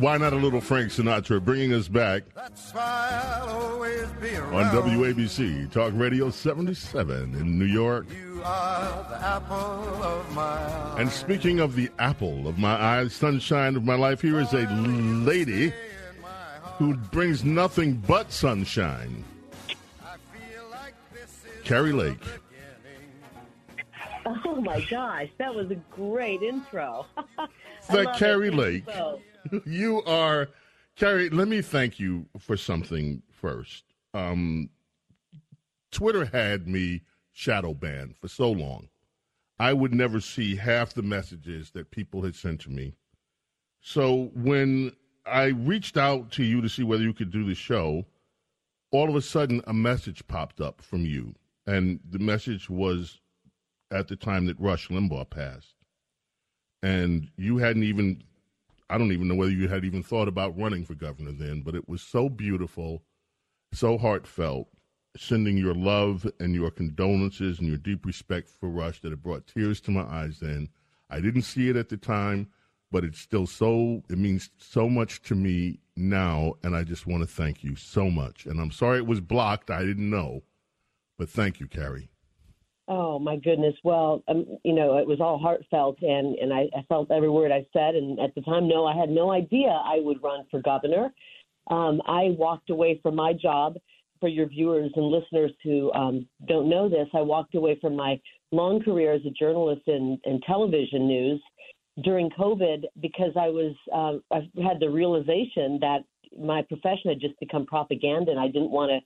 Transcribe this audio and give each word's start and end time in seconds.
Why 0.00 0.16
Not 0.16 0.32
a 0.32 0.36
Little 0.36 0.62
Frank 0.62 0.92
Sinatra, 0.92 1.44
bringing 1.44 1.74
us 1.74 1.86
back 1.86 2.22
on 2.34 2.50
WABC 4.72 5.70
Talk 5.70 5.92
Radio 5.94 6.30
77 6.30 7.34
in 7.34 7.58
New 7.58 7.66
York. 7.66 8.06
And 10.98 11.10
speaking 11.10 11.60
of 11.60 11.76
the 11.76 11.90
apple 11.98 12.48
of 12.48 12.56
my 12.56 12.72
eyes, 12.72 13.12
sunshine 13.12 13.76
of 13.76 13.84
my 13.84 13.94
life, 13.94 14.22
here 14.22 14.40
is 14.40 14.54
a 14.54 14.66
lady 14.70 15.70
who 16.78 16.96
brings 16.96 17.44
nothing 17.44 18.02
but 18.06 18.32
sunshine. 18.32 19.22
Kari 21.62 21.92
Lake. 21.92 22.24
Oh 24.44 24.60
my 24.60 24.80
gosh, 24.90 25.28
that 25.38 25.54
was 25.54 25.70
a 25.70 25.76
great 25.90 26.42
intro. 26.42 27.06
that 27.90 28.16
Kari 28.16 28.50
Lake. 28.50 28.84
You 29.64 30.02
are 30.02 30.50
Kari. 30.96 31.30
Let 31.30 31.48
me 31.48 31.62
thank 31.62 31.98
you 31.98 32.26
for 32.38 32.58
something 32.58 33.22
first. 33.30 33.84
Um, 34.12 34.68
Twitter 35.90 36.26
had 36.26 36.68
me 36.68 37.02
shadow 37.32 37.72
banned 37.72 38.16
for 38.18 38.28
so 38.28 38.50
long. 38.50 38.88
I 39.58 39.72
would 39.72 39.94
never 39.94 40.20
see 40.20 40.56
half 40.56 40.92
the 40.92 41.02
messages 41.02 41.70
that 41.70 41.90
people 41.90 42.22
had 42.22 42.34
sent 42.34 42.60
to 42.62 42.70
me. 42.70 42.94
So 43.80 44.30
when 44.34 44.92
I 45.24 45.46
reached 45.46 45.96
out 45.96 46.30
to 46.32 46.44
you 46.44 46.60
to 46.60 46.68
see 46.68 46.82
whether 46.82 47.02
you 47.02 47.14
could 47.14 47.30
do 47.30 47.44
the 47.44 47.54
show, 47.54 48.04
all 48.90 49.08
of 49.08 49.16
a 49.16 49.22
sudden 49.22 49.62
a 49.66 49.72
message 49.72 50.26
popped 50.28 50.60
up 50.60 50.82
from 50.82 51.06
you. 51.06 51.34
And 51.66 52.00
the 52.10 52.18
message 52.18 52.68
was 52.68 53.20
at 53.90 54.08
the 54.08 54.16
time 54.16 54.46
that 54.46 54.60
Rush 54.60 54.88
Limbaugh 54.88 55.30
passed. 55.30 55.74
And 56.82 57.28
you 57.36 57.58
hadn't 57.58 57.82
even, 57.84 58.22
I 58.88 58.98
don't 58.98 59.12
even 59.12 59.28
know 59.28 59.34
whether 59.34 59.50
you 59.50 59.68
had 59.68 59.84
even 59.84 60.02
thought 60.02 60.28
about 60.28 60.58
running 60.58 60.84
for 60.84 60.94
governor 60.94 61.32
then, 61.32 61.62
but 61.62 61.74
it 61.74 61.88
was 61.88 62.00
so 62.00 62.28
beautiful, 62.28 63.02
so 63.72 63.98
heartfelt, 63.98 64.68
sending 65.16 65.56
your 65.56 65.74
love 65.74 66.30
and 66.38 66.54
your 66.54 66.70
condolences 66.70 67.58
and 67.58 67.68
your 67.68 67.76
deep 67.76 68.06
respect 68.06 68.48
for 68.48 68.68
Rush 68.68 69.00
that 69.02 69.12
it 69.12 69.22
brought 69.22 69.46
tears 69.46 69.80
to 69.82 69.90
my 69.90 70.02
eyes 70.02 70.38
then. 70.40 70.68
I 71.10 71.20
didn't 71.20 71.42
see 71.42 71.68
it 71.68 71.76
at 71.76 71.88
the 71.88 71.96
time, 71.96 72.48
but 72.92 73.04
it's 73.04 73.20
still 73.20 73.46
so, 73.46 74.02
it 74.08 74.18
means 74.18 74.50
so 74.56 74.88
much 74.88 75.22
to 75.22 75.34
me 75.34 75.80
now, 75.96 76.54
and 76.62 76.74
I 76.74 76.84
just 76.84 77.06
want 77.06 77.22
to 77.22 77.26
thank 77.26 77.62
you 77.62 77.76
so 77.76 78.10
much. 78.10 78.46
And 78.46 78.60
I'm 78.60 78.70
sorry 78.70 78.98
it 78.98 79.06
was 79.06 79.20
blocked, 79.20 79.70
I 79.70 79.84
didn't 79.84 80.08
know, 80.08 80.42
but 81.18 81.28
thank 81.28 81.60
you, 81.60 81.66
Kari. 81.66 82.08
Oh 82.92 83.20
my 83.20 83.36
goodness! 83.36 83.76
Well, 83.84 84.24
um, 84.26 84.58
you 84.64 84.72
know, 84.74 84.98
it 84.98 85.06
was 85.06 85.20
all 85.20 85.38
heartfelt, 85.38 85.98
and 86.02 86.36
and 86.38 86.52
I, 86.52 86.62
I 86.76 86.82
felt 86.88 87.12
every 87.12 87.30
word 87.30 87.52
I 87.52 87.64
said. 87.72 87.94
And 87.94 88.18
at 88.18 88.34
the 88.34 88.40
time, 88.40 88.66
no, 88.66 88.84
I 88.84 88.96
had 88.96 89.10
no 89.10 89.30
idea 89.30 89.68
I 89.68 90.00
would 90.00 90.20
run 90.20 90.44
for 90.50 90.60
governor. 90.60 91.12
Um, 91.70 92.02
I 92.06 92.34
walked 92.36 92.68
away 92.68 92.98
from 93.00 93.14
my 93.14 93.32
job. 93.32 93.76
For 94.18 94.28
your 94.28 94.48
viewers 94.48 94.90
and 94.96 95.06
listeners 95.06 95.50
who 95.64 95.90
um, 95.94 96.26
don't 96.46 96.68
know 96.68 96.90
this, 96.90 97.08
I 97.14 97.22
walked 97.22 97.54
away 97.54 97.78
from 97.80 97.96
my 97.96 98.20
long 98.52 98.82
career 98.82 99.14
as 99.14 99.22
a 99.24 99.30
journalist 99.30 99.80
in, 99.86 100.20
in 100.24 100.42
television 100.42 101.06
news 101.06 101.40
during 102.04 102.28
COVID 102.38 102.84
because 103.00 103.32
I 103.34 103.48
was 103.48 103.74
uh, 103.94 104.34
I 104.34 104.40
had 104.62 104.78
the 104.78 104.90
realization 104.90 105.78
that 105.80 106.00
my 106.38 106.62
profession 106.62 107.10
had 107.10 107.20
just 107.20 107.38
become 107.40 107.64
propaganda, 107.66 108.30
and 108.30 108.40
I 108.40 108.46
didn't 108.46 108.72
want 108.72 108.90
to 108.90 108.98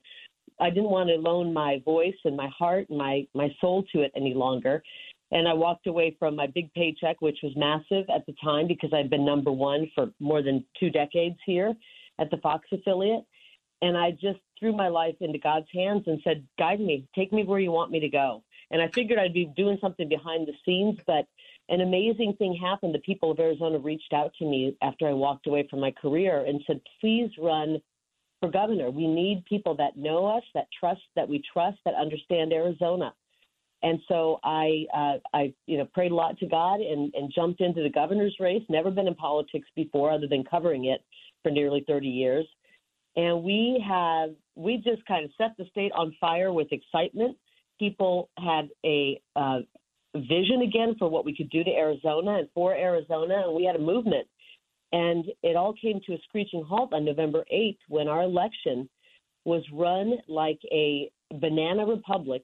I 0.61 0.71
didn't 0.71 0.91
want 0.91 1.09
to 1.09 1.17
loan 1.17 1.53
my 1.53 1.81
voice 1.85 2.15
and 2.25 2.37
my 2.37 2.49
heart 2.57 2.89
and 2.89 2.99
my 2.99 3.27
my 3.35 3.49
soul 3.61 3.85
to 3.93 4.03
it 4.03 4.13
any 4.17 4.35
longer. 4.35 4.83
And 5.31 5.49
I 5.49 5.55
walked 5.55 5.87
away 5.87 6.17
from 6.19 6.37
my 6.37 6.47
big 6.47 6.73
paycheck, 6.75 7.21
which 7.21 7.39
was 7.43 7.53
massive 7.57 8.09
at 8.15 8.25
the 8.27 8.35
time 8.43 8.69
because 8.69 8.93
I'd 8.93 9.11
been 9.11 9.25
number 9.25 9.51
one 9.51 9.91
for 9.95 10.11
more 10.21 10.43
than 10.43 10.65
two 10.79 10.91
decades 10.91 11.39
here 11.45 11.75
at 12.21 12.31
the 12.31 12.37
Fox 12.37 12.69
affiliate. 12.73 13.25
And 13.83 13.97
I 13.97 14.13
just 14.13 14.39
threw 14.59 14.73
my 14.73 14.89
life 14.89 15.17
into 15.21 15.39
God's 15.39 15.67
hands 15.75 16.05
and 16.07 16.21
said, 16.23 16.47
Guide 16.59 16.81
me, 16.81 17.09
take 17.15 17.33
me 17.33 17.45
where 17.45 17.59
you 17.59 17.73
want 17.73 17.91
me 17.91 18.01
to 18.01 18.09
go. 18.09 18.45
And 18.71 18.81
I 18.81 18.89
figured 18.89 19.19
I'd 19.19 19.35
be 19.35 19.53
doing 19.57 19.79
something 19.81 20.09
behind 20.09 20.47
the 20.47 20.53
scenes, 20.65 20.99
but 21.07 21.27
an 21.69 21.81
amazing 21.81 22.35
thing 22.39 22.55
happened. 22.55 22.95
The 22.95 23.01
people 23.01 23.31
of 23.31 23.41
Arizona 23.41 23.79
reached 23.79 24.13
out 24.13 24.33
to 24.39 24.45
me 24.45 24.77
after 24.83 25.09
I 25.09 25.13
walked 25.13 25.47
away 25.47 25.67
from 25.69 25.81
my 25.81 25.91
career 25.91 26.45
and 26.47 26.63
said, 26.67 26.81
Please 27.01 27.31
run 27.39 27.81
for 28.45 28.51
governor. 28.51 28.91
We 28.91 29.07
need 29.07 29.45
people 29.49 29.75
that 29.77 29.97
know 29.97 30.27
us, 30.27 30.43
that 30.55 30.67
trust, 30.79 31.01
that 31.17 31.29
we 31.29 31.43
trust, 31.53 31.79
that 31.85 31.95
understand 31.95 32.53
Arizona. 32.53 33.15
And 33.83 34.01
so 34.09 34.39
I, 34.45 34.85
uh, 34.95 35.15
I, 35.33 35.55
you 35.67 35.79
know, 35.79 35.87
prayed 35.87 36.13
a 36.13 36.15
lot 36.15 36.39
to 36.39 36.47
God 36.47 36.81
and, 36.81 37.13
and 37.15 37.33
jumped 37.35 37.61
into 37.61 37.83
the 37.83 37.91
governor's 37.91 38.37
race. 38.41 38.63
Never 38.69 38.91
been 38.91 39.07
in 39.07 39.15
politics 39.15 39.69
before, 39.75 40.11
other 40.11 40.27
than 40.27 40.45
covering 40.45 40.87
it 40.87 41.03
for 41.43 41.51
nearly 41.51 41.85
30 41.87 42.07
years. 42.07 42.47
And 43.17 43.43
we 43.43 43.83
have, 43.87 44.31
we 44.57 44.77
just 44.77 45.05
kind 45.07 45.25
of 45.25 45.31
set 45.39 45.57
the 45.57 45.65
state 45.71 45.93
on 45.93 46.15
fire 46.21 46.53
with 46.53 46.69
excitement. 46.73 47.37
People 47.79 48.29
had 48.39 48.69
a 48.85 49.21
uh, 49.37 49.61
vision 50.15 50.63
again 50.63 50.97
for 50.99 51.09
what 51.09 51.25
we 51.25 51.35
could 51.35 51.51
do 51.51 51.65
to 51.65 51.71
Arizona 51.71 52.39
and 52.39 52.49
for 52.55 52.75
Arizona, 52.75 53.45
and 53.47 53.55
we 53.55 53.65
had 53.65 53.77
a 53.77 53.81
movement 53.81 54.27
and 54.95 55.25
it 55.43 55.57
all 55.57 55.75
came 55.75 56.01
to 56.07 56.13
a 56.13 56.19
screeching 56.29 56.63
halt 56.63 56.93
on 56.93 57.05
November 57.05 57.45
8th 57.53 57.79
when 57.89 58.07
our 58.07 58.23
election 58.23 58.89
was 59.45 59.65
run 59.73 60.15
like 60.29 60.61
a 60.71 61.11
banana 61.41 61.85
republic 61.85 62.43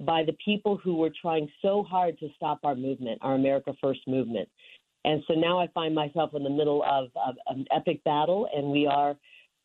by 0.00 0.22
the 0.22 0.36
people 0.44 0.76
who 0.76 0.94
were 0.94 1.10
trying 1.20 1.48
so 1.60 1.82
hard 1.82 2.16
to 2.20 2.28
stop 2.36 2.60
our 2.62 2.76
movement, 2.76 3.18
our 3.20 3.34
America 3.34 3.74
First 3.80 4.00
movement. 4.06 4.48
And 5.04 5.24
so 5.26 5.34
now 5.34 5.58
I 5.58 5.66
find 5.74 5.92
myself 5.92 6.30
in 6.34 6.44
the 6.44 6.50
middle 6.50 6.84
of, 6.84 7.08
of, 7.16 7.34
an 7.48 7.64
epic 7.74 8.04
battle, 8.04 8.48
and 8.54 8.68
we 8.68 8.86
are 8.86 9.16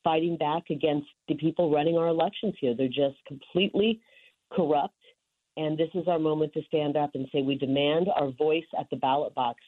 fighting 0.04 0.38
back 0.38 0.72
against 0.72 1.08
the 1.28 1.36
people 1.36 1.72
running 1.72 2.00
our 2.00 2.08
elections 2.08 2.56
here. 2.60 2.74
They're 2.76 2.88
just 2.88 3.24
completely 3.28 4.02
corrupt. 4.52 4.96
And 5.56 5.78
this 5.78 5.90
is 5.94 6.08
our 6.08 6.20
moment 6.20 6.54
to 6.54 6.64
stand 6.64 6.98
up 6.98 7.12
and 7.14 7.28
say 7.32 7.44
we 7.44 7.60
demand 7.60 8.08
our 8.16 8.32
voice 8.32 8.66
at 8.80 8.90
the 8.90 8.96
ballot 8.96 9.36
box 9.36 9.60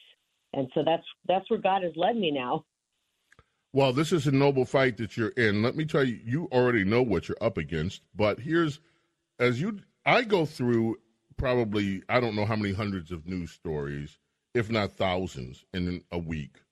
and 0.52 0.68
so 0.74 0.82
that's 0.84 1.04
that's 1.26 1.48
where 1.50 1.60
God 1.60 1.82
has 1.82 1.92
led 1.96 2.16
me 2.16 2.30
now. 2.30 2.64
Well, 3.72 3.92
this 3.92 4.10
is 4.10 4.26
a 4.26 4.32
noble 4.32 4.64
fight 4.64 4.96
that 4.96 5.16
you're 5.16 5.28
in. 5.28 5.62
Let 5.62 5.76
me 5.76 5.84
tell 5.84 6.02
you, 6.02 6.18
you 6.24 6.48
already 6.50 6.84
know 6.84 7.02
what 7.02 7.28
you're 7.28 7.38
up 7.40 7.56
against. 7.56 8.02
But 8.16 8.40
here's, 8.40 8.80
as 9.38 9.60
you, 9.60 9.78
I 10.04 10.22
go 10.22 10.44
through 10.44 10.96
probably 11.36 12.02
I 12.08 12.20
don't 12.20 12.34
know 12.34 12.44
how 12.44 12.56
many 12.56 12.74
hundreds 12.74 13.12
of 13.12 13.26
news 13.26 13.52
stories, 13.52 14.18
if 14.54 14.70
not 14.70 14.92
thousands, 14.92 15.64
in 15.72 16.02
a 16.10 16.18
week. 16.18 16.62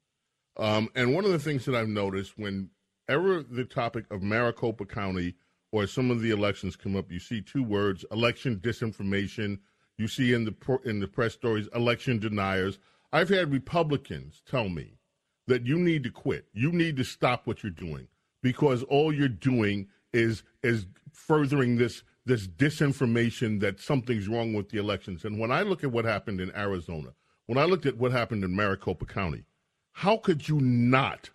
Um, 0.57 0.89
and 0.97 1.15
one 1.15 1.25
of 1.25 1.31
the 1.31 1.39
things 1.39 1.65
that 1.67 1.77
I've 1.77 1.89
noticed 1.89 2.35
whenever 2.37 3.43
the 3.43 3.65
topic 3.65 4.05
of 4.11 4.23
Maricopa 4.23 4.85
County 4.85 5.37
or 5.71 5.87
some 5.87 6.11
of 6.11 6.21
the 6.21 6.31
elections 6.31 6.75
come 6.75 6.97
up, 6.97 7.13
you 7.13 7.21
see 7.21 7.41
two 7.41 7.63
words: 7.63 8.05
election 8.11 8.57
disinformation. 8.57 9.61
You 9.99 10.09
see 10.09 10.33
in 10.33 10.45
the 10.45 10.81
in 10.85 10.99
the 10.99 11.09
press 11.09 11.35
stories, 11.35 11.69
election 11.75 12.19
deniers. 12.19 12.81
I've 13.13 13.31
had 13.31 13.53
Republicans 13.53 14.43
tell 14.49 14.69
me 14.69 14.99
that 15.47 15.67
you 15.67 15.79
need 15.79 16.05
to 16.05 16.11
quit. 16.11 16.47
You 16.53 16.73
need 16.73 16.97
to 16.99 17.05
stop 17.05 17.47
what 17.47 17.63
you're 17.63 17.71
doing 17.71 18.09
because 18.43 18.83
all 18.85 19.13
you're 19.13 19.29
doing 19.29 19.89
is 20.13 20.43
is 20.63 20.87
furthering 21.13 21.77
this 21.77 22.03
this 22.27 22.47
disinformation 22.47 23.61
that 23.61 23.81
something's 23.81 24.29
wrong 24.29 24.53
with 24.53 24.69
the 24.69 24.79
elections. 24.79 25.25
And 25.25 25.39
when 25.39 25.51
I 25.51 25.63
look 25.63 25.83
at 25.83 25.93
what 25.93 26.05
happened 26.05 26.41
in 26.41 26.55
Arizona, 26.55 27.15
when 27.47 27.57
I 27.57 27.65
looked 27.65 27.87
at 27.87 27.97
what 27.97 28.13
happened 28.13 28.45
in 28.45 28.55
Maricopa 28.55 29.07
County, 29.07 29.45
how 29.93 30.19
could 30.19 30.47
you 30.47 30.61
not 30.61 31.31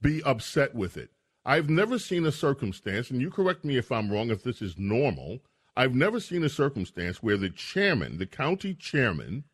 be 0.00 0.22
upset 0.22 0.74
with 0.74 0.96
it? 0.96 1.10
I've 1.44 1.68
never 1.68 1.98
seen 1.98 2.24
a 2.24 2.32
circumstance, 2.32 3.10
and 3.10 3.20
you 3.20 3.30
correct 3.30 3.64
me 3.64 3.76
if 3.76 3.90
I'm 3.90 4.10
wrong, 4.10 4.30
if 4.30 4.44
this 4.44 4.62
is 4.62 4.78
normal. 4.78 5.40
I've 5.76 5.94
never 5.94 6.20
seen 6.20 6.44
a 6.44 6.48
circumstance 6.48 7.22
where 7.22 7.36
the 7.36 7.50
chairman, 7.50 8.18
the 8.18 8.26
county 8.26 8.74
chairman, 8.74 9.44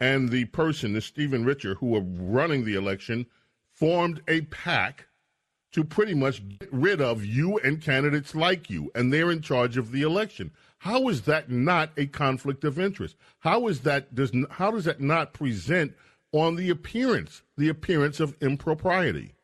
and 0.00 0.28
the 0.28 0.44
person, 0.46 0.92
the 0.92 1.00
Stephen 1.00 1.44
Richer, 1.44 1.74
who 1.74 1.86
were 1.86 2.00
running 2.00 2.64
the 2.64 2.74
election, 2.74 3.26
formed 3.72 4.22
a 4.28 4.42
PAC 4.42 5.06
to 5.72 5.84
pretty 5.84 6.14
much 6.14 6.46
get 6.58 6.72
rid 6.72 7.00
of 7.00 7.24
you 7.24 7.58
and 7.58 7.82
candidates 7.82 8.34
like 8.34 8.70
you, 8.70 8.90
and 8.94 9.12
they're 9.12 9.30
in 9.30 9.42
charge 9.42 9.76
of 9.76 9.92
the 9.92 10.02
election. 10.02 10.50
How 10.78 11.08
is 11.08 11.22
that 11.22 11.50
not 11.50 11.90
a 11.96 12.06
conflict 12.06 12.64
of 12.64 12.78
interest? 12.78 13.16
How 13.40 13.66
is 13.66 13.80
that 13.80 14.14
does 14.14 14.32
how 14.50 14.70
does 14.70 14.84
that 14.84 15.00
not 15.00 15.32
present 15.32 15.94
on 16.32 16.56
the 16.56 16.70
appearance 16.70 17.42
the 17.56 17.68
appearance 17.68 18.20
of 18.20 18.36
impropriety? 18.40 19.34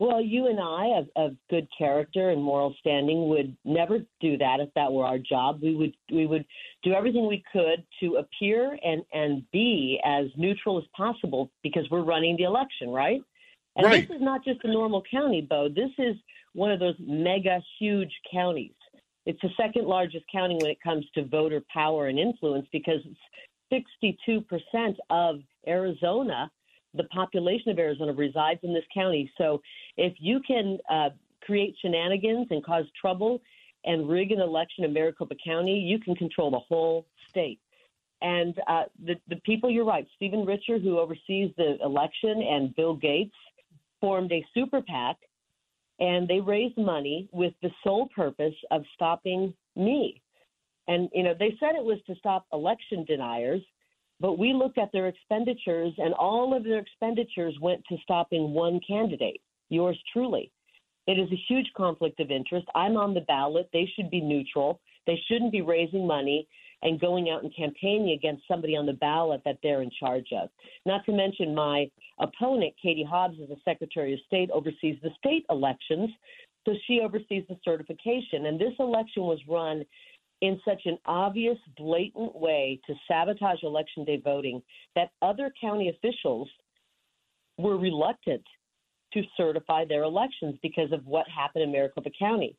Well, 0.00 0.20
you 0.20 0.46
and 0.46 0.60
I, 0.60 0.98
of, 0.98 1.08
of 1.16 1.36
good 1.50 1.66
character 1.76 2.30
and 2.30 2.40
moral 2.40 2.74
standing, 2.78 3.28
would 3.28 3.56
never 3.64 3.98
do 4.20 4.38
that 4.38 4.60
if 4.60 4.72
that 4.74 4.92
were 4.92 5.04
our 5.04 5.18
job. 5.18 5.58
We 5.60 5.74
would 5.74 5.94
we 6.12 6.26
would 6.26 6.44
do 6.84 6.92
everything 6.92 7.26
we 7.26 7.42
could 7.52 7.84
to 8.00 8.16
appear 8.16 8.78
and 8.84 9.02
and 9.12 9.42
be 9.50 10.00
as 10.04 10.26
neutral 10.36 10.78
as 10.78 10.84
possible 10.96 11.50
because 11.62 11.84
we're 11.90 12.04
running 12.04 12.36
the 12.36 12.44
election, 12.44 12.90
right? 12.90 13.20
And 13.74 13.86
right. 13.86 14.08
this 14.08 14.16
is 14.16 14.22
not 14.22 14.44
just 14.44 14.60
a 14.64 14.68
normal 14.68 15.02
county, 15.10 15.40
Bo. 15.40 15.68
This 15.68 15.90
is 15.98 16.16
one 16.52 16.70
of 16.70 16.78
those 16.78 16.96
mega 17.00 17.60
huge 17.78 18.12
counties. 18.32 18.72
It's 19.26 19.40
the 19.42 19.50
second 19.56 19.86
largest 19.86 20.24
county 20.30 20.56
when 20.60 20.70
it 20.70 20.80
comes 20.80 21.04
to 21.14 21.24
voter 21.24 21.62
power 21.72 22.06
and 22.06 22.18
influence 22.18 22.66
because 22.72 23.00
62% 23.72 24.44
of 25.10 25.40
Arizona 25.66 26.50
the 26.94 27.04
population 27.04 27.70
of 27.70 27.78
Arizona 27.78 28.12
resides 28.12 28.60
in 28.62 28.72
this 28.74 28.84
county. 28.92 29.30
So 29.38 29.60
if 29.96 30.14
you 30.18 30.40
can 30.46 30.78
uh, 30.90 31.10
create 31.42 31.74
shenanigans 31.80 32.48
and 32.50 32.64
cause 32.64 32.84
trouble 33.00 33.40
and 33.84 34.08
rig 34.08 34.32
an 34.32 34.40
election 34.40 34.84
in 34.84 34.92
Maricopa 34.92 35.34
County, 35.44 35.78
you 35.78 35.98
can 35.98 36.14
control 36.14 36.50
the 36.50 36.58
whole 36.58 37.06
state. 37.28 37.60
And 38.20 38.54
uh, 38.66 38.84
the, 39.04 39.14
the 39.28 39.36
people, 39.36 39.70
you're 39.70 39.84
right, 39.84 40.06
Stephen 40.16 40.44
Richer, 40.44 40.78
who 40.78 40.98
oversees 40.98 41.52
the 41.56 41.76
election, 41.84 42.42
and 42.42 42.74
Bill 42.74 42.94
Gates 42.94 43.34
formed 44.00 44.32
a 44.32 44.44
super 44.54 44.82
PAC, 44.82 45.16
and 46.00 46.26
they 46.26 46.40
raised 46.40 46.76
money 46.76 47.28
with 47.32 47.52
the 47.62 47.70
sole 47.84 48.08
purpose 48.14 48.54
of 48.70 48.82
stopping 48.94 49.54
me. 49.76 50.20
And, 50.88 51.08
you 51.12 51.22
know, 51.22 51.34
they 51.38 51.56
said 51.60 51.76
it 51.76 51.84
was 51.84 51.98
to 52.06 52.14
stop 52.16 52.46
election 52.52 53.04
deniers, 53.04 53.62
but 54.20 54.38
we 54.38 54.52
looked 54.52 54.78
at 54.78 54.90
their 54.92 55.06
expenditures, 55.06 55.92
and 55.98 56.14
all 56.14 56.56
of 56.56 56.64
their 56.64 56.78
expenditures 56.78 57.56
went 57.60 57.82
to 57.88 57.96
stopping 58.02 58.52
one 58.52 58.80
candidate, 58.86 59.40
yours 59.68 59.98
truly. 60.12 60.50
It 61.06 61.18
is 61.18 61.30
a 61.32 61.42
huge 61.48 61.70
conflict 61.76 62.20
of 62.20 62.30
interest. 62.30 62.66
I'm 62.74 62.96
on 62.96 63.14
the 63.14 63.22
ballot. 63.22 63.70
They 63.72 63.90
should 63.94 64.10
be 64.10 64.20
neutral. 64.20 64.80
They 65.06 65.18
shouldn't 65.26 65.52
be 65.52 65.62
raising 65.62 66.06
money 66.06 66.46
and 66.82 67.00
going 67.00 67.30
out 67.30 67.42
and 67.42 67.54
campaigning 67.56 68.10
against 68.10 68.46
somebody 68.46 68.76
on 68.76 68.86
the 68.86 68.92
ballot 68.92 69.40
that 69.44 69.58
they're 69.62 69.82
in 69.82 69.90
charge 69.98 70.28
of. 70.32 70.48
Not 70.84 71.04
to 71.06 71.12
mention 71.12 71.54
my 71.54 71.90
opponent, 72.20 72.74
Katie 72.80 73.06
Hobbs, 73.08 73.38
is 73.38 73.48
the 73.48 73.56
Secretary 73.64 74.12
of 74.12 74.20
State, 74.26 74.50
oversees 74.52 74.96
the 75.02 75.10
state 75.18 75.44
elections, 75.50 76.10
so 76.66 76.74
she 76.86 77.00
oversees 77.00 77.44
the 77.48 77.56
certification. 77.64 78.46
And 78.46 78.60
this 78.60 78.74
election 78.78 79.22
was 79.22 79.40
run 79.48 79.84
in 80.40 80.60
such 80.64 80.82
an 80.84 80.98
obvious, 81.06 81.58
blatant 81.76 82.34
way 82.34 82.80
to 82.86 82.94
sabotage 83.08 83.62
election 83.62 84.04
day 84.04 84.20
voting 84.22 84.62
that 84.94 85.10
other 85.22 85.52
county 85.60 85.88
officials 85.88 86.48
were 87.56 87.76
reluctant 87.76 88.42
to 89.12 89.22
certify 89.36 89.84
their 89.84 90.04
elections 90.04 90.56
because 90.62 90.92
of 90.92 91.04
what 91.06 91.26
happened 91.28 91.64
in 91.64 91.72
Maricopa 91.72 92.10
County. 92.16 92.56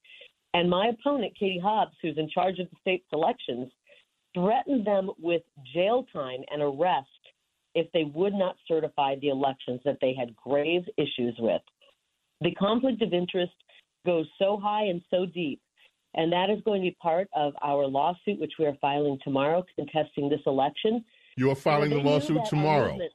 And 0.54 0.70
my 0.70 0.88
opponent, 0.88 1.34
Katie 1.40 1.60
Hobbs, 1.60 1.96
who's 2.02 2.18
in 2.18 2.30
charge 2.30 2.60
of 2.60 2.70
the 2.70 2.78
state's 2.82 3.06
elections, 3.14 3.72
threatened 4.34 4.86
them 4.86 5.12
with 5.20 5.44
jail 5.74 6.06
time 6.12 6.42
and 6.52 6.62
arrest 6.62 7.08
if 7.76 7.92
they 7.94 8.04
would 8.16 8.34
not 8.34 8.56
certify 8.68 9.16
the 9.16 9.30
elections 9.30 9.80
that 9.86 9.98
they 10.02 10.14
had 10.14 10.36
grave 10.36 10.84
issues 10.98 11.36
with. 11.40 11.62
The 12.42 12.52
conflict 12.56 13.02
of 13.02 13.14
interest 13.14 13.54
goes 14.06 14.28
so 14.40 14.58
high 14.58 14.86
and 14.86 15.02
so 15.10 15.26
deep, 15.26 15.62
and 16.16 16.32
that 16.32 16.50
is 16.50 16.62
going 16.66 16.82
to 16.82 16.90
be 16.90 16.98
part 17.02 17.28
of 17.36 17.54
our 17.62 17.86
lawsuit, 17.86 18.40
which 18.40 18.54
we 18.60 18.66
are 18.66 18.76
filing 18.82 19.18
tomorrow, 19.24 19.64
contesting 19.76 20.30
this 20.30 20.42
election. 20.46 21.04
You 21.38 21.52
are 21.52 21.56
filing 21.56 21.92
the 21.92 22.00
lawsuit 22.00 22.46
tomorrow. 22.46 22.90
Movement, 22.90 23.14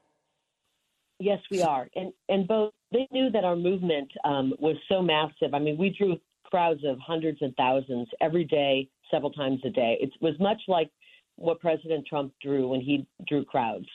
yes, 1.19 1.41
we 1.50 1.62
are, 1.62 1.88
and 1.94 2.12
and 2.29 2.46
both 2.46 2.73
they 2.93 3.08
knew 3.11 3.31
that 3.31 3.44
our 3.44 3.56
movement 3.56 4.11
um, 4.25 4.55
was 4.58 4.76
so 4.88 5.02
massive. 5.02 5.52
I 5.52 5.58
mean, 5.58 5.76
we 5.76 5.91
drew 5.91 6.17
crowds 6.44 6.82
of 6.87 6.99
hundreds 7.00 7.38
and 7.41 7.55
thousands 7.56 8.08
every 8.20 8.44
day, 8.44 8.88
several 9.11 9.32
times 9.32 9.61
a 9.64 9.70
day. 9.70 9.99
It 10.00 10.11
was 10.20 10.35
much 10.38 10.61
like 10.69 10.90
what 11.37 11.61
President 11.61 12.06
Trump 12.06 12.32
drew 12.40 12.69
when 12.69 12.81
he 12.81 13.06
drew 13.26 13.44
crowds. 13.44 13.88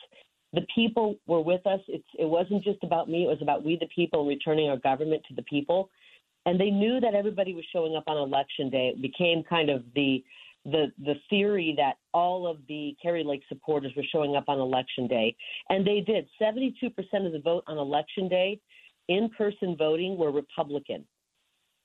The 0.51 0.65
people 0.73 1.15
were 1.27 1.41
with 1.41 1.65
us. 1.65 1.79
It's, 1.87 2.07
it 2.17 2.25
wasn't 2.25 2.63
just 2.63 2.83
about 2.83 3.07
me. 3.07 3.23
It 3.23 3.27
was 3.27 3.41
about 3.41 3.63
we, 3.63 3.77
the 3.79 3.87
people, 3.95 4.25
returning 4.27 4.69
our 4.69 4.77
government 4.77 5.21
to 5.29 5.35
the 5.35 5.43
people. 5.43 5.89
And 6.45 6.59
they 6.59 6.69
knew 6.69 6.99
that 6.99 7.13
everybody 7.13 7.53
was 7.53 7.65
showing 7.71 7.95
up 7.95 8.05
on 8.07 8.17
election 8.17 8.69
day. 8.69 8.93
It 8.95 9.01
became 9.01 9.43
kind 9.43 9.69
of 9.69 9.83
the 9.95 10.23
the 10.65 10.91
the 10.99 11.15
theory 11.29 11.73
that 11.77 11.93
all 12.13 12.47
of 12.47 12.57
the 12.67 12.95
Kari 13.01 13.23
Lake 13.23 13.43
supporters 13.47 13.93
were 13.95 14.03
showing 14.11 14.35
up 14.35 14.45
on 14.47 14.59
election 14.59 15.07
day, 15.07 15.35
and 15.69 15.85
they 15.85 16.01
did. 16.01 16.27
Seventy-two 16.37 16.89
percent 16.89 17.25
of 17.25 17.31
the 17.31 17.39
vote 17.39 17.63
on 17.67 17.77
election 17.77 18.27
day, 18.27 18.59
in-person 19.07 19.75
voting, 19.77 20.17
were 20.17 20.31
Republican, 20.31 21.05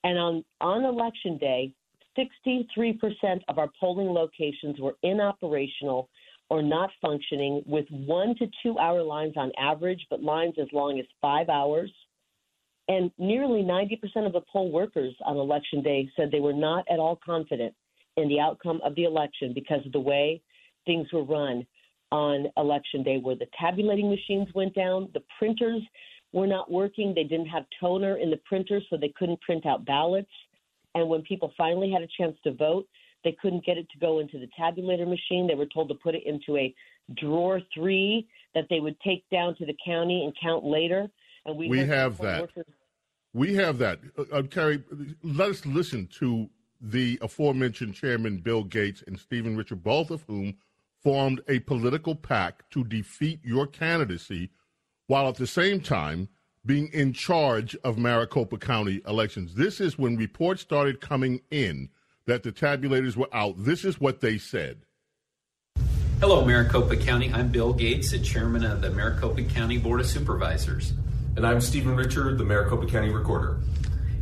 and 0.02 0.18
on 0.18 0.44
on 0.60 0.84
election 0.84 1.38
day, 1.38 1.72
63% 2.16 3.40
of 3.48 3.58
our 3.58 3.68
polling 3.78 4.08
locations 4.08 4.78
were 4.78 4.96
inoperational 5.04 6.06
or 6.50 6.62
not 6.62 6.90
functioning 7.00 7.62
with 7.66 7.86
one 7.90 8.34
to 8.36 8.46
two 8.62 8.78
hour 8.78 9.02
lines 9.02 9.34
on 9.36 9.50
average, 9.58 10.06
but 10.10 10.22
lines 10.22 10.54
as 10.60 10.68
long 10.72 10.98
as 10.98 11.06
five 11.20 11.48
hours. 11.48 11.90
And 12.88 13.10
nearly 13.18 13.62
90% 13.62 14.26
of 14.26 14.32
the 14.32 14.42
poll 14.52 14.70
workers 14.70 15.14
on 15.24 15.36
election 15.36 15.82
day 15.82 16.08
said 16.16 16.30
they 16.30 16.40
were 16.40 16.52
not 16.52 16.84
at 16.90 16.98
all 16.98 17.18
confident 17.24 17.74
in 18.16 18.28
the 18.28 18.40
outcome 18.40 18.80
of 18.84 18.94
the 18.94 19.04
election 19.04 19.52
because 19.54 19.84
of 19.86 19.92
the 19.92 20.00
way 20.00 20.42
things 20.86 21.08
were 21.12 21.24
run 21.24 21.66
on 22.12 22.46
election 22.56 23.02
day, 23.02 23.18
where 23.18 23.34
the 23.34 23.48
tabulating 23.58 24.08
machines 24.08 24.48
went 24.54 24.74
down, 24.74 25.08
the 25.14 25.22
printers 25.38 25.82
were 26.32 26.46
not 26.46 26.70
working, 26.70 27.12
they 27.14 27.24
didn't 27.24 27.46
have 27.46 27.64
toner 27.80 28.18
in 28.18 28.30
the 28.30 28.36
printers, 28.44 28.84
so 28.90 28.96
they 28.96 29.12
couldn't 29.16 29.40
print 29.40 29.66
out 29.66 29.84
ballots. 29.84 30.30
And 30.94 31.08
when 31.08 31.22
people 31.22 31.52
finally 31.56 31.90
had 31.90 32.02
a 32.02 32.08
chance 32.18 32.36
to 32.44 32.52
vote, 32.52 32.86
they 33.24 33.36
couldn't 33.40 33.64
get 33.64 33.78
it 33.78 33.88
to 33.90 33.98
go 33.98 34.18
into 34.18 34.38
the 34.38 34.48
tabulator 34.58 35.08
machine. 35.08 35.46
They 35.46 35.54
were 35.54 35.66
told 35.66 35.88
to 35.88 35.94
put 35.94 36.14
it 36.14 36.24
into 36.26 36.56
a 36.56 36.74
drawer 37.16 37.60
three 37.74 38.28
that 38.54 38.66
they 38.70 38.80
would 38.80 39.00
take 39.00 39.24
down 39.30 39.56
to 39.56 39.66
the 39.66 39.76
county 39.84 40.24
and 40.24 40.36
count 40.40 40.64
later. 40.64 41.08
And 41.46 41.56
we, 41.56 41.68
we 41.68 41.80
have 41.80 42.18
that. 42.18 42.42
Workers- 42.42 42.64
we 43.32 43.54
have 43.54 43.78
that. 43.78 43.98
Uh, 44.16 44.22
uh, 44.32 44.42
Kari, 44.42 44.82
let 45.22 45.50
us 45.50 45.66
listen 45.66 46.06
to 46.18 46.48
the 46.80 47.18
aforementioned 47.20 47.94
chairman 47.94 48.38
Bill 48.38 48.62
Gates 48.62 49.02
and 49.06 49.18
Stephen 49.18 49.56
Richer, 49.56 49.76
both 49.76 50.10
of 50.10 50.22
whom 50.22 50.56
formed 51.02 51.40
a 51.48 51.58
political 51.60 52.14
pact 52.14 52.70
to 52.70 52.84
defeat 52.84 53.40
your 53.44 53.66
candidacy, 53.66 54.50
while 55.06 55.28
at 55.28 55.34
the 55.34 55.46
same 55.46 55.80
time 55.80 56.28
being 56.64 56.88
in 56.92 57.12
charge 57.12 57.76
of 57.84 57.98
Maricopa 57.98 58.56
County 58.56 59.02
elections. 59.06 59.54
This 59.54 59.80
is 59.80 59.98
when 59.98 60.16
reports 60.16 60.62
started 60.62 61.00
coming 61.00 61.40
in 61.50 61.90
that 62.26 62.42
the 62.42 62.52
tabulators 62.52 63.16
were 63.16 63.28
out. 63.34 63.54
This 63.58 63.84
is 63.84 64.00
what 64.00 64.20
they 64.20 64.38
said. 64.38 64.78
Hello, 66.20 66.42
Maricopa 66.42 66.96
County. 66.96 67.30
I'm 67.34 67.48
Bill 67.48 67.74
Gates, 67.74 68.12
the 68.12 68.18
chairman 68.18 68.64
of 68.64 68.80
the 68.80 68.90
Maricopa 68.90 69.42
County 69.42 69.76
Board 69.76 70.00
of 70.00 70.06
Supervisors. 70.06 70.94
And 71.36 71.44
I'm 71.44 71.60
Stephen 71.60 71.96
Richer, 71.96 72.34
the 72.36 72.44
Maricopa 72.44 72.86
County 72.86 73.10
Recorder. 73.10 73.58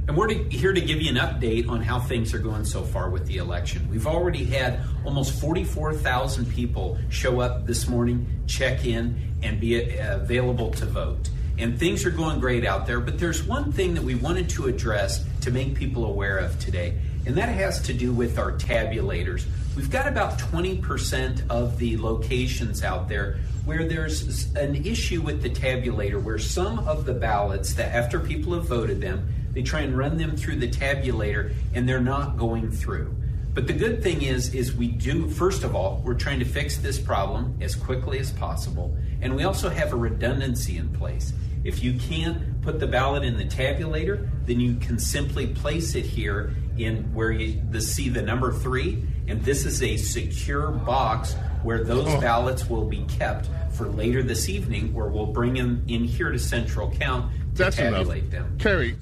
And 0.09 0.17
we're 0.17 0.29
to, 0.29 0.35
here 0.35 0.73
to 0.73 0.81
give 0.81 1.03
you 1.03 1.11
an 1.11 1.17
update 1.17 1.69
on 1.69 1.83
how 1.83 2.01
things 2.01 2.33
are 2.33 2.39
going 2.39 2.65
so 2.65 2.83
far 2.83 3.11
with 3.11 3.27
the 3.27 3.37
election. 3.37 3.87
We've 3.91 4.07
already 4.07 4.45
had 4.45 4.81
almost 5.05 5.39
44,000 5.39 6.51
people 6.51 6.99
show 7.11 7.41
up 7.41 7.67
this 7.67 7.87
morning, 7.87 8.27
check 8.47 8.87
in, 8.87 9.17
and 9.43 9.61
be 9.61 10.01
uh, 10.01 10.17
available 10.17 10.71
to 10.73 10.87
vote 10.87 11.29
and 11.59 11.79
things 11.79 12.05
are 12.05 12.11
going 12.11 12.41
great 12.41 12.65
out 12.65 12.87
there. 12.87 13.01
But 13.01 13.19
there's 13.19 13.43
one 13.43 13.73
thing 13.73 13.95
that 13.95 14.03
we 14.03 14.15
wanted 14.15 14.49
to 14.51 14.67
address 14.67 15.25
to 15.43 15.51
make 15.51 15.75
people 15.75 16.05
aware 16.05 16.39
of 16.39 16.59
today, 16.59 16.99
and 17.27 17.37
that 17.37 17.49
has 17.49 17.81
to 17.83 17.95
do 17.95 18.13
with 18.13 18.39
our 18.39 18.53
tabulators. 18.53 19.45
We've 19.75 19.91
got 19.91 20.07
about 20.07 20.39
20% 20.39 21.49
of 21.49 21.79
the 21.79 21.97
locations 21.97 22.85
out 22.85 23.09
there 23.09 23.39
where 23.65 23.89
there's 23.89 24.55
an 24.55 24.75
issue 24.85 25.23
with 25.23 25.43
the 25.43 25.49
tabulator, 25.49 26.23
where 26.23 26.39
some 26.39 26.81
of 26.81 27.07
the 27.07 27.15
ballots 27.15 27.73
that 27.75 27.95
after 27.95 28.21
people 28.21 28.53
have 28.53 28.67
voted 28.67 29.01
them, 29.01 29.27
they 29.53 29.63
try 29.63 29.81
and 29.81 29.97
run 29.97 30.19
them 30.19 30.37
through 30.37 30.57
the 30.57 30.69
tabulator 30.69 31.55
and 31.75 31.89
they're 31.89 32.01
not 32.01 32.37
going 32.37 32.71
through. 32.71 33.15
But 33.55 33.67
the 33.67 33.73
good 33.73 34.03
thing 34.03 34.23
is, 34.23 34.55
is 34.55 34.75
we 34.75 34.89
do, 34.89 35.29
first 35.29 35.65
of 35.65 35.75
all, 35.75 36.03
we're 36.05 36.15
trying 36.15 36.39
to 36.41 36.45
fix 36.45 36.77
this 36.77 36.99
problem 36.99 37.57
as 37.63 37.75
quickly 37.75 38.19
as 38.19 38.31
possible. 38.31 38.95
And 39.23 39.35
we 39.35 39.45
also 39.45 39.71
have 39.71 39.95
a 39.95 39.97
redundancy 39.97 40.77
in 40.77 40.91
place. 40.91 41.33
If 41.65 41.83
you 41.83 41.99
can't 41.99 42.61
put 42.61 42.81
the 42.81 42.87
ballot 42.87 43.23
in 43.25 43.39
the 43.39 43.45
tabulator, 43.45 44.29
then 44.47 44.59
you 44.59 44.77
can 44.77 44.99
simply 44.99 45.47
place 45.47 45.95
it 45.95 46.05
here 46.05 46.55
in 46.79 47.13
where 47.15 47.31
you 47.31 47.61
the, 47.71 47.81
see 47.81 48.09
the 48.09 48.23
number 48.23 48.53
three. 48.53 49.05
And 49.29 49.43
this 49.43 49.65
is 49.65 49.83
a 49.83 49.97
secure 49.97 50.71
box 50.71 51.35
where 51.63 51.85
those 51.85 52.09
oh. 52.09 52.21
ballots 52.21 52.69
will 52.69 52.85
be 52.85 53.05
kept 53.05 53.49
for 53.73 53.89
later 53.89 54.23
this 54.23 54.49
evening, 54.49 54.93
where 54.93 55.07
we'll 55.07 55.27
bring 55.27 55.55
them 55.55 55.85
in 55.89 56.05
here 56.05 56.31
to 56.31 56.39
central 56.39 56.91
count 56.91 57.33
to 57.33 57.65
That's 57.65 57.77
tabulate 57.77 58.25
enough. 58.25 58.31
them. 58.31 58.59
Kari, 58.59 58.97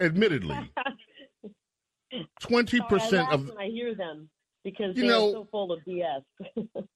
admittedly, 0.00 0.70
twenty 2.40 2.80
percent 2.88 3.30
of 3.30 3.50
I 3.58 3.66
hear 3.66 3.94
them 3.94 4.28
because 4.64 4.96
they're 4.96 5.04
know, 5.04 5.32
so 5.32 5.48
full 5.50 5.72
of 5.72 5.80
BS. 5.86 6.22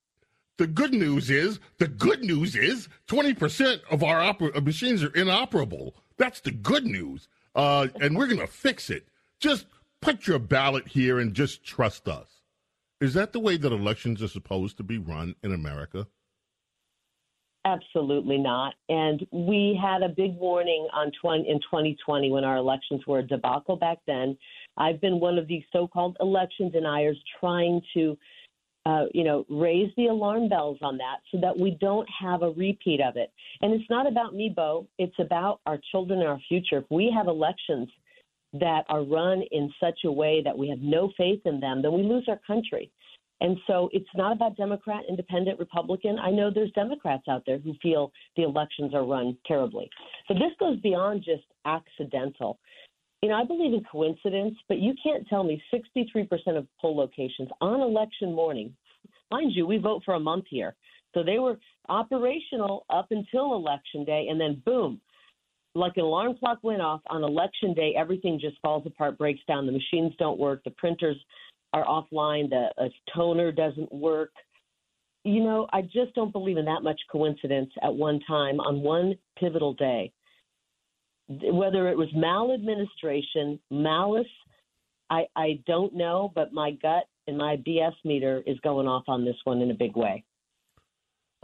the 0.59 0.67
good 0.67 0.93
news 0.93 1.31
is 1.31 1.61
the 1.79 1.89
good 1.89 2.23
news 2.23 2.57
is 2.57 2.89
twenty 3.07 3.35
percent 3.35 3.83
of 3.91 4.03
our 4.03 4.21
oper- 4.21 4.65
machines 4.65 5.03
are 5.03 5.15
inoperable. 5.15 5.95
That's 6.17 6.41
the 6.41 6.51
good 6.51 6.85
news, 6.85 7.29
uh, 7.55 7.89
and 8.01 8.17
we're 8.17 8.27
going 8.27 8.41
to 8.41 8.47
fix 8.47 8.91
it. 8.91 9.09
Just 9.39 9.67
put 10.01 10.27
your 10.27 10.39
ballot 10.39 10.89
here 10.89 11.19
and 11.19 11.35
just 11.35 11.65
trust 11.65 12.09
us. 12.09 12.43
Is 13.01 13.15
that 13.15 13.33
the 13.33 13.41
way 13.41 13.57
that 13.57 13.73
elections 13.73 14.23
are 14.23 14.29
supposed 14.29 14.77
to 14.79 14.83
be 14.83 14.99
run 14.99 15.35
in 15.43 15.53
America? 15.53 16.07
Absolutely 17.65 18.39
not. 18.39 18.75
And 18.89 19.27
we 19.31 19.79
had 19.81 20.03
a 20.03 20.09
big 20.09 20.35
warning 20.37 20.89
on 20.93 21.13
20, 21.21 21.49
in 21.49 21.59
2020 21.61 22.31
when 22.31 22.45
our 22.45 22.57
elections 22.57 23.07
were 23.07 23.19
a 23.19 23.23
debacle 23.23 23.77
back 23.77 23.99
then. 24.07 24.37
I've 24.77 25.01
been 25.01 25.21
one 25.21 25.39
of 25.39 25.47
these 25.47 25.65
so 25.73 25.87
called 25.87 26.17
election 26.21 26.71
deniers 26.71 27.19
trying 27.41 27.83
to 27.95 28.17
uh, 28.87 29.05
you 29.13 29.23
know, 29.23 29.45
raise 29.51 29.91
the 29.99 30.07
alarm 30.07 30.49
bells 30.49 30.79
on 30.81 30.97
that 30.97 31.19
so 31.31 31.39
that 31.39 31.59
we 31.59 31.77
don't 31.79 32.09
have 32.09 32.43
a 32.43 32.51
repeat 32.53 33.03
of 33.03 33.17
it. 33.17 33.31
And 33.61 33.75
it's 33.75 33.91
not 33.91 34.07
about 34.07 34.35
me, 34.35 34.51
Bo. 34.55 34.87
It's 34.99 35.19
about 35.19 35.61
our 35.67 35.79
children 35.91 36.21
and 36.21 36.29
our 36.29 36.41
future. 36.49 36.79
If 36.79 36.85
we 36.89 37.13
have 37.15 37.27
elections 37.27 37.91
that 38.55 38.85
are 38.89 39.03
run 39.03 39.43
in 39.51 39.73
such 39.81 40.01
a 40.05 40.13
way 40.13 40.43
that 40.43 40.57
we 40.57 40.69
have 40.69 40.81
no 40.81 41.13
faith 41.17 41.41
in 41.45 41.61
them, 41.61 41.83
then 41.83 41.93
we 41.93 42.03
lose 42.03 42.25
our 42.29 42.41
country. 42.47 42.91
And 43.41 43.57
so 43.67 43.89
it's 43.93 44.09
not 44.17 44.33
about 44.33 44.57
Democrat, 44.57 45.05
Independent, 45.09 45.59
Republican. 45.59 46.19
I 46.19 46.31
know 46.31 46.51
there's 46.51 46.73
Democrats 46.73 47.25
out 47.29 47.45
there 47.47 47.59
who 47.59 47.75
feel 47.81 48.11
the 48.37 48.43
elections 48.43 48.95
are 48.95 49.05
run 49.05 49.37
terribly. 49.47 49.89
So 50.27 50.35
this 50.35 50.53
goes 50.59 50.81
beyond 50.81 51.23
just 51.25 51.45
accidental. 51.65 52.59
You 53.23 53.29
know, 53.29 53.37
I 53.37 53.45
believe 53.45 53.75
in 53.75 53.85
coincidence, 53.85 54.55
but 54.69 54.79
you 54.79 54.95
can't 55.03 55.27
tell 55.29 55.45
me 55.45 55.63
63% 55.73 56.29
of 56.57 56.67
poll 56.81 56.97
locations 56.97 57.49
on 57.61 57.81
election 57.81 58.35
morning, 58.35 58.75
mind 59.31 59.53
you, 59.55 59.67
we 59.67 59.79
vote 59.79 60.03
for 60.05 60.15
a 60.15 60.21
month 60.21 60.45
here. 60.49 60.75
So 61.15 61.23
they 61.23 61.39
were 61.39 61.59
operational 61.89 62.87
up 62.91 63.09
until 63.11 63.55
election 63.55 64.05
day, 64.05 64.27
and 64.31 64.41
then 64.41 64.63
boom, 64.65 65.01
like 65.79 65.97
an 65.97 66.05
alarm 66.05 66.37
clock 66.39 66.59
went 66.63 66.83
off 66.83 67.01
on 67.09 67.23
election 67.25 67.75
day, 67.75 67.95
everything 67.97 68.39
just 68.41 68.57
falls 68.61 68.87
apart, 68.87 69.19
breaks 69.19 69.41
down. 69.49 69.67
The 69.67 69.73
machines 69.73 70.13
don't 70.19 70.39
work, 70.39 70.63
the 70.65 70.71
printers 70.73 71.17
are 71.73 71.85
offline, 71.85 72.49
the 72.49 72.91
toner 73.15 73.53
doesn't 73.53 73.93
work. 73.93 74.31
You 75.25 75.43
know, 75.43 75.67
I 75.73 75.83
just 75.83 76.15
don't 76.15 76.33
believe 76.33 76.57
in 76.57 76.65
that 76.67 76.83
much 76.83 77.01
coincidence 77.11 77.71
at 77.83 77.95
one 77.95 78.21
time 78.27 78.61
on 78.61 78.81
one 78.81 79.15
pivotal 79.39 79.75
day 79.75 80.13
whether 81.29 81.89
it 81.89 81.97
was 81.97 82.09
maladministration, 82.15 83.61
malice, 83.71 84.27
I, 85.11 85.25
I 85.37 85.61
don't 85.67 85.95
know, 85.95 86.33
but 86.35 86.53
my 86.53 86.73
gut 86.83 87.05
and 87.27 87.37
my 87.37 87.57
BS 87.67 87.93
meter 88.05 88.43
is 88.47 88.59
going 88.61 88.87
off 88.87 89.05
on 89.09 89.25
this 89.25 89.37
one 89.45 89.61
in 89.61 89.71
a 89.71 89.75
big 89.75 89.97
way. 89.97 90.25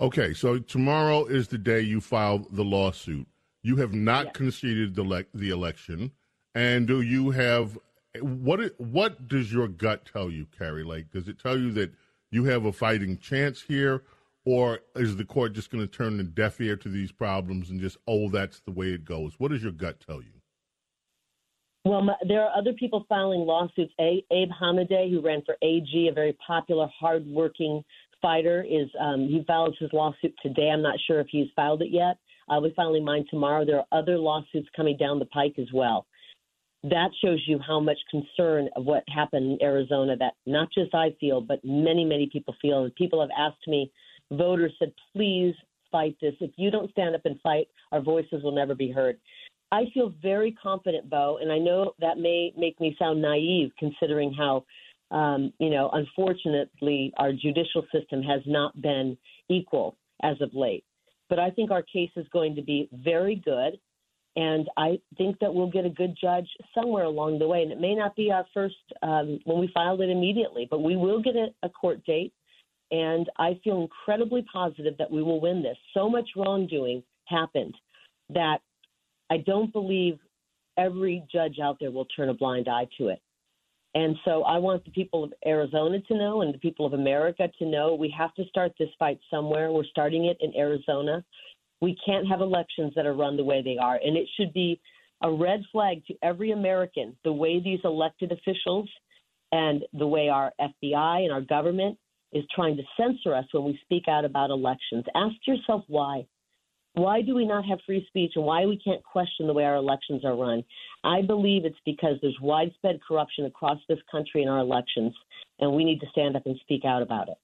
Okay, 0.01 0.35
so 0.35 0.59
tomorrow 0.59 1.27
is 1.27 1.49
the 1.49 1.59
day 1.59 1.81
you 1.81 2.01
file 2.01 2.47
the 2.51 2.65
lawsuit. 2.65 3.29
You 3.65 3.77
have 3.77 3.95
not 3.95 4.27
yes. 4.27 4.37
conceded 4.37 4.95
the, 4.95 5.03
le- 5.03 5.25
the 5.33 5.49
election, 5.49 6.13
and 6.55 6.87
do 6.87 7.01
you 7.01 7.31
have 7.31 7.79
what? 8.21 8.79
What 8.79 9.27
does 9.27 9.53
your 9.53 9.69
gut 9.69 10.09
tell 10.11 10.31
you, 10.31 10.47
Kari 10.57 10.85
Lake? 10.85 11.11
Does 11.11 11.29
it 11.29 11.39
tell 11.39 11.59
you 11.59 11.73
that 11.73 11.91
you 12.31 12.45
have 12.45 12.67
a 12.67 12.73
fighting 12.73 13.17
chance 13.17 13.63
here, 13.63 14.03
or 14.45 14.81
is 14.95 15.17
the 15.17 15.25
court 15.25 15.55
just 15.55 15.71
going 15.71 15.83
to 15.83 15.91
turn 15.91 16.21
a 16.21 16.25
deaf 16.25 16.61
ear 16.61 16.77
to 16.77 16.91
these 16.91 17.11
problems 17.11 17.71
and 17.71 17.81
just, 17.81 17.97
oh, 18.07 18.29
that's 18.29 18.61
the 18.61 18.71
way 18.71 18.89
it 18.89 19.07
goes? 19.07 19.35
What 19.39 19.51
does 19.51 19.63
your 19.63 19.73
gut 19.73 20.05
tell 20.07 20.21
you? 20.21 20.29
Well, 21.87 22.17
there 22.29 22.43
are 22.43 22.57
other 22.57 22.75
people 22.75 23.07
filing 23.09 23.41
lawsuits. 23.41 23.93
A- 23.99 24.25
Abe 24.31 24.51
Hamadeh, 24.61 25.11
who 25.11 25.23
ran 25.23 25.43
for 25.47 25.57
AG, 25.63 26.09
a 26.11 26.13
very 26.13 26.37
popular, 26.47 26.89
hardworking 26.99 27.83
fighter, 28.21 28.63
is 28.63 28.89
um, 29.01 29.29
he 29.29 29.43
filed 29.47 29.77
his 29.79 29.91
lawsuit 29.93 30.35
today. 30.43 30.71
I'm 30.71 30.83
not 30.83 30.99
sure 31.07 31.21
if 31.21 31.27
he's 31.31 31.49
filed 31.57 31.83
it 31.83 31.91
yet. 31.91 32.17
I'll 32.49 32.63
be 32.63 33.01
mine 33.01 33.25
tomorrow. 33.31 33.65
There 33.65 33.79
are 33.79 33.87
other 33.99 34.19
lawsuits 34.19 34.69
coming 34.77 34.97
down 34.97 35.19
the 35.19 35.27
pike 35.27 35.55
as 35.59 35.69
well. 35.73 36.07
That 36.83 37.11
shows 37.25 37.43
you 37.47 37.59
how 37.67 37.81
much 37.81 37.99
concern 38.11 38.69
of 38.77 38.85
what 38.85 39.05
happened 39.09 39.53
in 39.53 39.67
Arizona 39.67 40.17
that 40.19 40.35
not 40.45 40.69
just 40.73 40.95
I 40.95 41.17
feel, 41.19 41.41
but 41.41 41.65
many, 41.65 42.05
many 42.05 42.29
people 42.31 42.55
feel. 42.61 42.85
And 42.85 42.95
people 42.95 43.21
have 43.21 43.31
asked 43.37 43.67
me 43.67 43.91
voters 44.31 44.73
said, 44.79 44.93
please 45.15 45.55
fight 45.91 46.17
this. 46.21 46.35
If 46.41 46.51
you 46.57 46.71
don't 46.71 46.91
stand 46.91 47.15
up 47.15 47.25
and 47.25 47.41
fight, 47.41 47.69
our 47.93 48.01
voices 48.01 48.43
will 48.43 48.55
never 48.55 48.75
be 48.75 48.91
heard. 48.91 49.19
I 49.73 49.85
feel 49.93 50.13
very 50.23 50.53
confident, 50.53 51.09
Bo, 51.11 51.39
and 51.41 51.51
I 51.51 51.59
know 51.59 51.95
that 52.01 52.19
may 52.19 52.53
make 52.57 52.81
me 52.81 52.95
sound 52.99 53.21
naive 53.23 53.71
considering 53.79 54.33
how, 54.33 54.65
um, 55.11 55.53
you 55.59 55.71
know, 55.71 55.91
unfortunately, 55.93 57.13
our 57.17 57.33
judicial 57.33 57.87
system 57.93 58.23
has 58.23 58.41
not 58.47 58.81
been 58.81 59.17
equal 59.49 59.97
as 60.23 60.41
of 60.41 60.51
late. 60.55 60.85
But 61.29 61.39
I 61.39 61.51
think 61.51 61.71
our 61.71 61.83
case 61.83 62.11
is 62.17 62.27
going 62.33 62.55
to 62.57 62.63
be 62.63 62.89
very 62.93 63.37
good. 63.37 63.79
And 64.37 64.69
I 64.77 64.99
think 65.17 65.39
that 65.41 65.55
we'll 65.55 65.71
get 65.71 65.87
a 65.87 65.91
good 65.91 66.17
judge 66.21 66.49
somewhere 66.75 67.05
along 67.05 67.39
the 67.39 67.47
way. 67.47 67.63
And 67.63 67.71
it 67.71 67.81
may 67.81 67.95
not 67.95 68.17
be 68.17 68.33
our 68.33 68.45
first 68.53 68.75
um, 69.03 69.39
when 69.45 69.61
we 69.61 69.71
filed 69.73 70.01
it 70.01 70.11
immediately, 70.11 70.67
but 70.69 70.83
we 70.83 70.97
will 70.97 71.23
get 71.23 71.37
a, 71.37 71.47
a 71.63 71.69
court 71.69 72.05
date. 72.05 72.33
And 72.91 73.31
I 73.39 73.59
feel 73.63 73.81
incredibly 73.81 74.45
positive 74.53 74.95
that 74.99 75.11
we 75.11 75.23
will 75.23 75.41
win 75.41 75.63
this. 75.63 75.77
So 75.95 76.09
much 76.09 76.29
wrongdoing 76.37 77.03
happened 77.27 77.75
that 78.31 78.59
I 79.31 79.39
don't 79.39 79.73
believe 79.73 80.19
every 80.77 81.25
judge 81.33 81.59
out 81.63 81.79
there 81.81 81.91
will 81.91 82.07
turn 82.07 82.29
a 82.29 82.35
blind 82.35 82.69
eye 82.69 82.89
to 82.99 83.09
it. 83.09 83.21
And 83.95 84.17
so 84.25 84.43
I 84.43 84.59
want 84.59 84.85
the 84.85 84.91
people 84.91 85.23
of 85.23 85.33
Arizona 85.47 86.01
to 86.01 86.17
know 86.17 86.43
and 86.43 86.53
the 86.53 86.59
people 86.59 86.85
of 86.85 86.95
America 86.95 87.49
to 87.59 87.67
know 87.67 87.95
we 87.95 88.13
have 88.17 88.35
to 88.35 88.45
start 88.47 88.73
this 88.79 88.89
fight 88.99 89.21
somewhere. 89.31 89.71
We're 89.71 89.85
starting 89.85 90.25
it 90.25 90.37
in 90.41 90.55
Arizona. 90.57 91.25
We 91.81 91.97
can't 92.05 92.27
have 92.29 92.41
elections 92.41 92.93
that 92.97 93.07
are 93.07 93.15
run 93.15 93.37
the 93.37 93.45
way 93.45 93.63
they 93.63 93.77
are. 93.81 93.99
And 94.05 94.17
it 94.17 94.27
should 94.37 94.53
be 94.53 94.81
a 95.23 95.31
red 95.31 95.63
flag 95.71 96.05
to 96.07 96.15
every 96.23 96.51
American 96.51 97.17
the 97.23 97.33
way 97.33 97.61
these 97.61 97.81
elected 97.85 98.33
officials 98.33 98.89
and 99.53 99.85
the 99.93 100.07
way 100.07 100.29
our 100.29 100.53
FBI 100.61 101.23
and 101.23 101.33
our 101.33 101.41
government 101.41 101.97
is 102.33 102.45
trying 102.53 102.77
to 102.77 102.83
censor 102.97 103.35
us 103.35 103.45
when 103.53 103.65
we 103.65 103.79
speak 103.85 104.09
out 104.09 104.25
about 104.25 104.51
elections. 104.51 105.05
Ask 105.15 105.37
yourself 105.47 105.85
why. 105.87 106.27
Why 106.95 107.23
do 107.23 107.35
we 107.35 107.45
not 107.45 107.65
have 107.65 107.81
free 107.85 108.05
speech 108.09 108.33
and 108.37 108.45
why 108.45 108.67
we 108.67 108.79
can't 108.79 109.03
question 109.03 109.49
the 109.49 109.53
way 109.53 109.65
our 109.65 109.77
elections 109.77 110.25
are 110.25 110.37
run? 110.37 110.63
I 111.03 111.23
believe 111.23 111.65
it's 111.65 111.77
because 111.85 112.17
there's 112.23 112.39
widespread 112.41 113.01
corruption 113.07 113.47
across 113.47 113.79
this 113.89 113.99
country 114.11 114.43
in 114.43 114.49
our 114.49 114.61
elections, 114.61 115.13
and 115.59 115.75
we 115.75 115.85
need 115.85 116.01
to 116.01 116.07
stand 116.13 116.37
up 116.37 116.47
and 116.47 116.57
speak 116.61 116.85
out 116.85 117.03
about 117.03 117.29
it. 117.29 117.37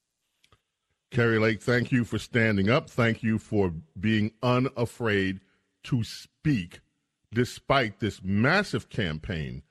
Kari 1.11 1.41
Lake, 1.41 1.61
thank 1.61 1.91
you 1.91 2.05
for 2.05 2.19
standing 2.19 2.71
up. 2.71 2.89
Thank 2.89 3.25
you 3.25 3.39
for 3.39 3.73
being 3.99 4.31
unafraid 4.41 5.41
to 5.85 6.05
speak 6.05 6.81
despite 7.33 7.99
this 7.99 8.23
massive 8.23 8.89
campaign 8.89 9.63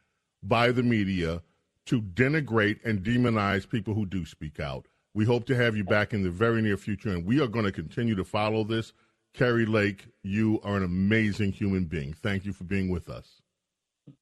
by 0.43 0.71
the 0.71 0.83
media 0.83 1.41
to 1.85 2.01
denigrate 2.01 2.79
and 2.83 3.03
demonize 3.03 3.67
people 3.67 3.93
who 3.93 4.05
do 4.05 4.25
speak 4.25 4.59
out. 4.59 4.87
We 5.13 5.23
hope 5.23 5.45
to 5.45 5.55
have 5.55 5.75
you 5.77 5.85
back 5.85 6.13
in 6.13 6.23
the 6.23 6.29
very 6.29 6.61
near 6.61 6.77
future, 6.77 7.09
and 7.09 7.25
we 7.25 7.39
are 7.41 7.47
going 7.47 7.65
to 7.65 7.71
continue 7.71 8.15
to 8.15 8.25
follow 8.25 8.65
this. 8.65 8.91
Kari 9.33 9.65
Lake, 9.65 10.05
you 10.23 10.59
are 10.63 10.77
an 10.77 10.83
amazing 10.83 11.51
human 11.51 11.85
being. 11.85 12.13
Thank 12.13 12.45
you 12.45 12.53
for 12.53 12.63
being 12.63 12.89
with 12.89 13.09
us. 13.09 13.41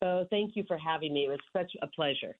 Oh, 0.02 0.26
thank 0.30 0.56
you 0.56 0.64
for 0.68 0.78
having 0.78 1.14
me. 1.14 1.26
It 1.26 1.30
was 1.30 1.40
such 1.54 1.72
a 1.82 1.88
pleasure. 1.88 2.36